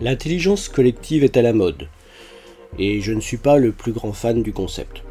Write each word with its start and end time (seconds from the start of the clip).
L'intelligence 0.00 0.68
collective 0.68 1.24
est 1.24 1.36
à 1.36 1.42
la 1.42 1.52
mode, 1.52 1.88
et 2.78 3.00
je 3.00 3.12
ne 3.12 3.20
suis 3.20 3.36
pas 3.36 3.58
le 3.58 3.72
plus 3.72 3.92
grand 3.92 4.12
fan 4.12 4.42
du 4.42 4.52
concept. 4.52 5.02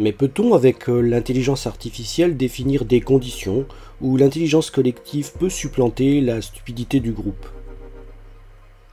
Mais 0.00 0.12
peut-on 0.12 0.54
avec 0.54 0.88
euh, 0.88 1.02
l'intelligence 1.02 1.66
artificielle 1.66 2.38
définir 2.38 2.86
des 2.86 3.02
conditions 3.02 3.66
où 4.00 4.16
l'intelligence 4.16 4.70
collective 4.70 5.32
peut 5.38 5.50
supplanter 5.50 6.22
la 6.22 6.40
stupidité 6.40 7.00
du 7.00 7.12
groupe? 7.12 7.46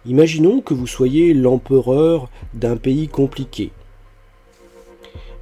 Imaginons 0.05 0.59
que 0.59 0.73
vous 0.73 0.85
soyez 0.85 1.33
l'empereur 1.33 2.29
d'un 2.53 2.75
pays 2.75 3.07
compliqué 3.07 3.71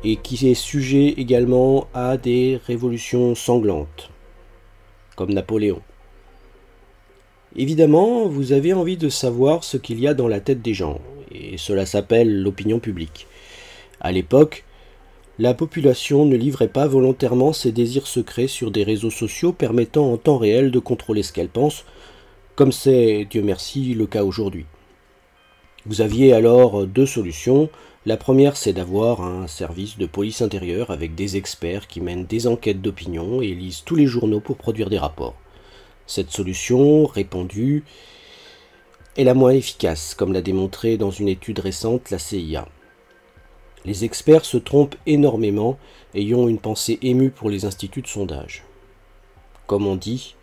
et 0.04 0.18
qui 0.18 0.48
est 0.48 0.54
sujet 0.54 1.16
également 1.18 1.88
à 1.96 2.18
des 2.18 2.60
révolutions 2.68 3.34
sanglantes, 3.34 4.12
comme 5.16 5.34
Napoléon. 5.34 5.82
Évidemment, 7.56 8.28
vous 8.28 8.52
avez 8.52 8.74
envie 8.74 8.98
de 8.98 9.10
savoir 9.10 9.64
ce 9.64 9.78
qu'il 9.78 10.00
y 10.00 10.08
a 10.08 10.14
dans 10.14 10.28
la 10.28 10.42
tête 10.42 10.62
des 10.62 10.76
gens, 10.76 11.02
et 11.32 11.58
cela 11.58 11.88
s'appelle 11.88 12.44
l'opinion 12.44 12.78
publique. 12.78 13.26
À 14.00 14.12
l'époque, 14.12 14.65
la 15.38 15.54
population 15.54 16.26
ne 16.26 16.38
livrait 16.38 16.70
pas 16.70 16.88
volontairement 16.88 17.52
ses 17.52 17.74
désirs 17.74 18.08
secrets 18.08 18.48
sur 18.48 18.72
des 18.72 18.84
réseaux 18.84 19.12
sociaux 19.12 19.52
permettant 19.52 20.12
en 20.12 20.18
temps 20.18 20.38
réel 20.38 20.72
de 20.72 20.80
contrôler 20.80 21.24
ce 21.24 21.34
qu'elle 21.34 21.50
pense, 21.50 21.84
comme 22.56 22.72
c'est, 22.72 23.28
Dieu 23.30 23.42
merci, 23.42 23.94
le 23.94 24.08
cas 24.08 24.24
aujourd'hui. 24.24 24.66
Vous 25.86 26.00
aviez 26.00 26.32
alors 26.34 26.88
deux 26.88 27.06
solutions. 27.06 27.70
La 28.06 28.16
première, 28.16 28.56
c'est 28.56 28.72
d'avoir 28.72 29.22
un 29.22 29.48
service 29.48 29.98
de 29.98 30.06
police 30.06 30.42
intérieure 30.42 30.90
avec 30.90 31.16
des 31.16 31.36
experts 31.36 31.88
qui 31.88 32.00
mènent 32.00 32.26
des 32.26 32.48
enquêtes 32.48 32.82
d'opinion 32.82 33.42
et 33.42 33.54
lisent 33.54 33.84
tous 33.84 33.96
les 33.96 34.08
journaux 34.08 34.40
pour 34.40 34.56
produire 34.56 34.90
des 34.90 34.98
rapports. 34.98 35.36
Cette 36.08 36.32
solution, 36.32 37.06
répandue, 37.06 37.84
est 39.18 39.26
la 39.26 39.34
moins 39.34 39.52
efficace, 39.52 40.16
comme 40.16 40.34
l'a 40.34 40.42
démontré 40.42 40.98
dans 40.98 41.12
une 41.12 41.28
étude 41.28 41.60
récente 41.60 42.10
la 42.10 42.20
CIA. 42.20 42.68
Les 43.86 44.04
experts 44.04 44.46
se 44.46 44.58
trompent 44.58 44.96
énormément, 45.06 45.78
ayant 46.16 46.48
une 46.48 46.58
pensée 46.58 46.98
émue 47.04 47.30
pour 47.30 47.50
les 47.50 47.66
instituts 47.66 48.02
de 48.02 48.08
sondage. 48.08 48.64
Comme 49.68 49.86
on 49.86 49.96
dit, 49.96 50.36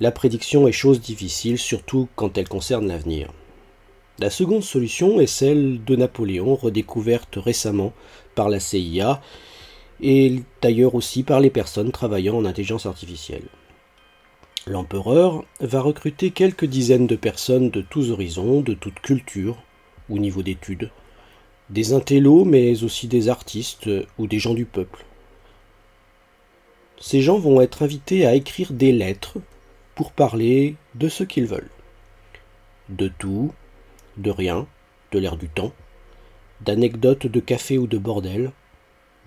la 0.00 0.10
prédiction 0.10 0.66
est 0.66 0.72
chose 0.72 1.00
difficile, 1.00 1.58
surtout 1.58 2.08
quand 2.16 2.38
elle 2.38 2.48
concerne 2.48 2.88
l'avenir. 2.88 3.28
La 4.18 4.30
seconde 4.30 4.62
solution 4.62 5.20
est 5.20 5.26
celle 5.26 5.84
de 5.84 5.96
Napoléon, 5.96 6.54
redécouverte 6.54 7.36
récemment 7.36 7.92
par 8.34 8.48
la 8.48 8.60
CIA 8.60 9.20
et 10.00 10.42
d'ailleurs 10.62 10.94
aussi 10.94 11.22
par 11.22 11.40
les 11.40 11.50
personnes 11.50 11.92
travaillant 11.92 12.36
en 12.36 12.44
intelligence 12.44 12.86
artificielle. 12.86 13.46
L'empereur 14.66 15.44
va 15.60 15.80
recruter 15.82 16.30
quelques 16.30 16.64
dizaines 16.64 17.06
de 17.06 17.16
personnes 17.16 17.70
de 17.70 17.82
tous 17.82 18.10
horizons, 18.10 18.62
de 18.62 18.72
toutes 18.72 19.00
cultures 19.00 19.62
ou 20.08 20.18
niveau 20.18 20.42
d'études, 20.42 20.90
des 21.70 21.92
intellos, 21.92 22.44
mais 22.44 22.82
aussi 22.84 23.06
des 23.06 23.28
artistes 23.28 23.88
ou 24.18 24.26
des 24.26 24.38
gens 24.38 24.54
du 24.54 24.64
peuple. 24.64 25.04
Ces 27.00 27.22
gens 27.22 27.38
vont 27.38 27.60
être 27.60 27.82
invités 27.82 28.26
à 28.26 28.34
écrire 28.34 28.72
des 28.72 28.92
lettres 28.92 29.38
pour 29.94 30.12
parler 30.12 30.76
de 30.94 31.08
ce 31.08 31.24
qu'ils 31.24 31.46
veulent. 31.46 31.70
De 32.88 33.08
tout, 33.08 33.52
de 34.16 34.30
rien, 34.30 34.66
de 35.12 35.18
l'air 35.18 35.36
du 35.36 35.48
temps, 35.48 35.72
d'anecdotes 36.60 37.26
de 37.26 37.40
café 37.40 37.78
ou 37.78 37.86
de 37.86 37.98
bordel, 37.98 38.52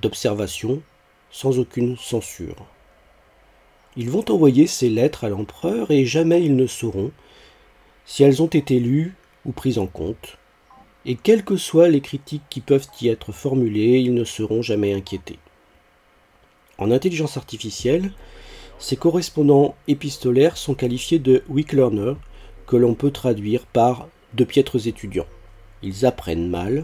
d'observations, 0.02 0.82
sans 1.32 1.60
aucune 1.60 1.98
censure. 1.98 2.66
Ils 3.96 4.10
vont 4.10 4.26
envoyer 4.30 4.68
ces 4.68 4.90
lettres 4.90 5.24
à 5.24 5.30
l'empereur 5.30 5.92
et 5.92 6.06
jamais 6.06 6.44
ils 6.44 6.56
ne 6.56 6.68
sauront 6.68 7.12
si 8.06 8.24
elles 8.24 8.42
ont 8.42 8.48
été 8.48 8.80
lues 8.80 9.16
ou 9.46 9.52
prises 9.52 9.80
en 9.80 9.88
compte, 9.88 10.38
et 11.08 11.16
quelles 11.16 11.46
que 11.46 11.56
soient 11.56 11.88
les 11.88 12.02
critiques 12.02 12.44
qui 12.50 12.60
peuvent 12.60 12.88
y 13.02 13.08
être 13.08 13.32
formulées, 13.32 14.00
ils 14.00 14.14
ne 14.14 14.26
seront 14.26 14.62
jamais 14.62 14.94
inquiétés. 14.94 15.40
En 16.78 16.92
intelligence 16.92 17.38
artificielle, 17.38 18.12
ces 18.78 18.98
correspondants 18.98 19.76
épistolaires 19.88 20.58
sont 20.58 20.76
qualifiés 20.76 21.18
de 21.18 21.44
weak 21.48 21.72
learner, 21.72 22.14
que 22.68 22.76
l'on 22.76 22.94
peut 22.94 23.12
traduire 23.12 23.66
par 23.66 24.10
de 24.34 24.44
piètres 24.44 24.88
étudiants. 24.88 25.26
Ils 25.82 26.06
apprennent 26.06 26.50
mal, 26.50 26.84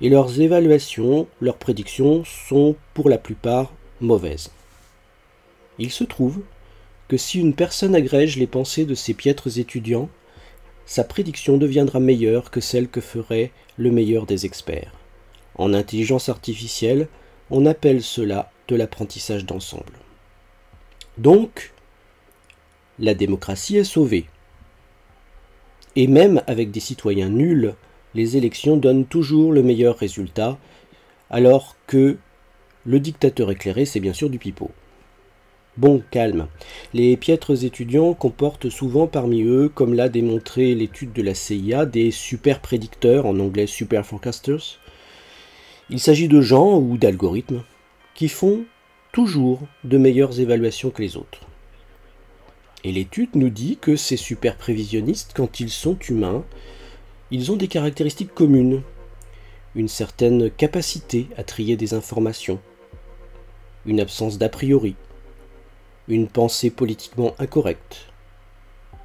et 0.00 0.08
leurs 0.08 0.40
évaluations, 0.40 1.28
leurs 1.40 1.56
prédictions 1.56 2.24
sont 2.24 2.74
pour 2.94 3.08
la 3.08 3.16
plupart 3.16 3.72
mauvaises. 4.00 4.50
Il 5.78 5.92
se 5.92 6.02
trouve 6.02 6.40
que 7.06 7.16
si 7.16 7.38
une 7.38 7.54
personne 7.54 7.94
agrège 7.94 8.36
les 8.36 8.48
pensées 8.48 8.84
de 8.84 8.96
ces 8.96 9.14
piètres 9.14 9.60
étudiants, 9.60 10.08
sa 10.86 11.04
prédiction 11.04 11.58
deviendra 11.58 12.00
meilleure 12.00 12.50
que 12.50 12.60
celle 12.60 12.88
que 12.88 13.00
ferait 13.00 13.50
le 13.76 13.90
meilleur 13.90 14.24
des 14.24 14.46
experts. 14.46 14.92
En 15.56 15.74
intelligence 15.74 16.28
artificielle, 16.28 17.08
on 17.50 17.66
appelle 17.66 18.02
cela 18.02 18.50
de 18.68 18.76
l'apprentissage 18.76 19.44
d'ensemble. 19.44 19.92
Donc, 21.18 21.72
la 22.98 23.14
démocratie 23.14 23.76
est 23.76 23.84
sauvée. 23.84 24.26
Et 25.96 26.06
même 26.06 26.42
avec 26.46 26.70
des 26.70 26.80
citoyens 26.80 27.30
nuls, 27.30 27.74
les 28.14 28.36
élections 28.36 28.76
donnent 28.76 29.06
toujours 29.06 29.52
le 29.52 29.62
meilleur 29.62 29.96
résultat, 29.96 30.58
alors 31.30 31.76
que 31.86 32.16
le 32.84 33.00
dictateur 33.00 33.50
éclairé, 33.50 33.84
c'est 33.84 34.00
bien 34.00 34.12
sûr 34.12 34.30
du 34.30 34.38
pipeau. 34.38 34.70
Bon, 35.76 36.02
calme. 36.10 36.46
Les 36.94 37.18
piètres 37.18 37.64
étudiants 37.64 38.14
comportent 38.14 38.70
souvent 38.70 39.06
parmi 39.06 39.42
eux, 39.42 39.68
comme 39.68 39.92
l'a 39.92 40.08
démontré 40.08 40.74
l'étude 40.74 41.12
de 41.12 41.20
la 41.20 41.34
CIA, 41.34 41.84
des 41.84 42.10
super 42.10 42.60
prédicteurs, 42.60 43.26
en 43.26 43.38
anglais 43.38 43.66
super 43.66 44.06
forecasters. 44.06 44.80
Il 45.90 46.00
s'agit 46.00 46.28
de 46.28 46.40
gens 46.40 46.78
ou 46.78 46.96
d'algorithmes 46.96 47.62
qui 48.14 48.28
font 48.28 48.64
toujours 49.12 49.60
de 49.84 49.98
meilleures 49.98 50.40
évaluations 50.40 50.88
que 50.88 51.02
les 51.02 51.18
autres. 51.18 51.42
Et 52.82 52.90
l'étude 52.90 53.34
nous 53.34 53.50
dit 53.50 53.76
que 53.78 53.96
ces 53.96 54.16
super 54.16 54.56
prévisionnistes, 54.56 55.32
quand 55.36 55.60
ils 55.60 55.70
sont 55.70 55.98
humains, 56.08 56.42
ils 57.30 57.52
ont 57.52 57.56
des 57.56 57.68
caractéristiques 57.68 58.34
communes. 58.34 58.80
Une 59.74 59.88
certaine 59.88 60.50
capacité 60.50 61.26
à 61.36 61.44
trier 61.44 61.76
des 61.76 61.92
informations, 61.92 62.60
une 63.84 64.00
absence 64.00 64.38
d'a 64.38 64.48
priori, 64.48 64.96
une 66.08 66.28
pensée 66.28 66.70
politiquement 66.70 67.34
incorrecte, 67.38 68.06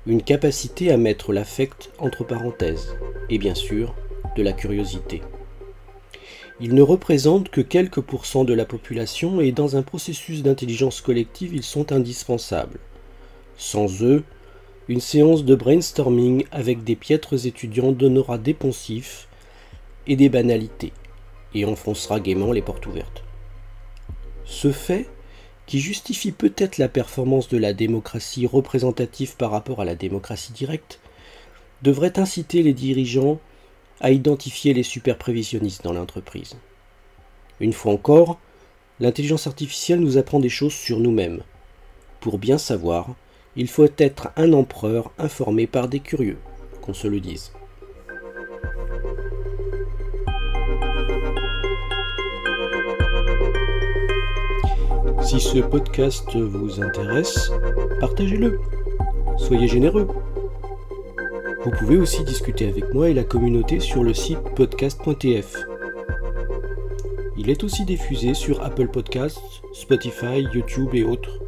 une 0.06 0.22
capacité 0.22 0.92
à 0.92 0.98
mettre 0.98 1.34
l'affect 1.34 1.92
entre 1.98 2.24
parenthèses, 2.24 2.96
et 3.30 3.38
bien 3.38 3.56
sûr, 3.56 3.96
de 4.36 4.44
la 4.44 4.54
curiosité. 4.54 5.22
Ils 6.60 6.76
ne 6.76 6.82
représentent 6.84 7.50
que 7.50 7.62
quelques 7.62 8.02
pourcents 8.02 8.44
de 8.44 8.54
la 8.54 8.66
population 8.66 9.42
et 9.42 9.52
dans 9.52 9.76
un 9.76 9.82
processus 9.82 10.44
d'intelligence 10.44 11.02
collective, 11.02 11.56
ils 11.56 11.64
sont 11.64 11.92
indispensables. 11.92 12.80
Sans 13.58 14.04
eux, 14.04 14.24
une 14.88 15.00
séance 15.00 15.44
de 15.44 15.56
brainstorming 15.56 16.46
avec 16.52 16.84
des 16.84 16.96
piètres 16.96 17.48
étudiants 17.48 17.92
donnera 17.92 18.38
des 18.38 18.54
poncifs 18.54 19.28
et 20.06 20.16
des 20.16 20.30
banalités, 20.30 20.94
et 21.56 21.66
enfoncera 21.66 22.20
gaiement 22.20 22.52
les 22.52 22.62
portes 22.62 22.86
ouvertes. 22.86 23.24
Ce 24.46 24.72
fait 24.72 25.08
qui 25.72 25.80
justifie 25.80 26.34
peut-être 26.34 26.80
la 26.80 26.90
performance 26.90 27.48
de 27.48 27.58
la 27.58 27.72
démocratie 27.72 28.46
représentative 28.46 29.38
par 29.38 29.52
rapport 29.52 29.80
à 29.80 29.86
la 29.86 29.96
démocratie 29.96 30.52
directe, 30.52 31.00
devrait 31.82 32.20
inciter 32.20 32.62
les 32.62 32.74
dirigeants 32.74 33.40
à 34.02 34.12
identifier 34.12 34.74
les 34.74 34.84
superprévisionnistes 34.84 35.82
dans 35.82 35.94
l'entreprise. 35.94 36.58
Une 37.62 37.72
fois 37.72 37.94
encore, 37.94 38.38
l'intelligence 39.00 39.48
artificielle 39.48 40.02
nous 40.02 40.18
apprend 40.18 40.42
des 40.42 40.50
choses 40.50 40.74
sur 40.74 41.00
nous-mêmes. 41.00 41.42
Pour 42.20 42.38
bien 42.38 42.58
savoir, 42.58 43.16
il 43.56 43.70
faut 43.70 43.88
être 43.98 44.28
un 44.36 44.52
empereur 44.52 45.14
informé 45.18 45.68
par 45.68 45.88
des 45.88 46.02
curieux, 46.02 46.40
qu'on 46.82 46.94
se 46.94 47.08
le 47.08 47.22
dise. 47.22 47.54
Si 55.32 55.40
ce 55.40 55.60
podcast 55.60 56.36
vous 56.36 56.84
intéresse, 56.84 57.54
partagez-le. 58.02 58.60
Soyez 59.38 59.70
généreux. 59.70 60.10
Vous 61.64 61.72
pouvez 61.72 61.96
aussi 61.96 62.26
discuter 62.26 62.68
avec 62.68 62.94
moi 62.94 63.08
et 63.08 63.14
la 63.14 63.24
communauté 63.24 63.80
sur 63.80 64.04
le 64.04 64.14
site 64.14 64.42
podcast.tf. 64.58 65.56
Il 67.38 67.50
est 67.50 67.64
aussi 67.64 67.86
diffusé 67.86 68.34
sur 68.34 68.62
Apple 68.62 68.90
Podcasts, 68.90 69.40
Spotify, 69.72 70.46
YouTube 70.54 70.90
et 70.96 71.04
autres. 71.04 71.40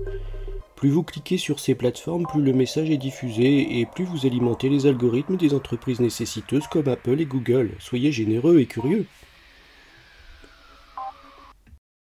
Plus 0.77 0.89
vous 0.89 1.03
cliquez 1.03 1.38
sur 1.38 1.59
ces 1.59 1.75
plateformes, 1.75 2.25
plus 2.25 2.41
le 2.41 2.53
message 2.53 2.89
est 2.89 2.95
diffusé 2.95 3.81
et 3.81 3.86
plus 3.86 4.06
vous 4.06 4.25
alimentez 4.25 4.69
les 4.69 4.86
algorithmes 4.86 5.36
des 5.36 5.53
entreprises 5.53 6.00
nécessiteuses 6.00 6.68
comme 6.68 6.88
Apple 6.88 7.19
et 7.19 7.25
Google. 7.25 7.71
Soyez 7.79 8.13
généreux 8.13 8.59
et 8.59 8.65
curieux. 8.65 9.07